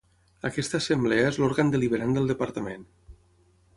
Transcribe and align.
Aquesta 0.47 0.79
assemblea 0.83 1.27
és 1.33 1.37
l'òrgan 1.41 1.71
deliberant 1.75 2.17
del 2.19 2.33
departament. 2.33 2.89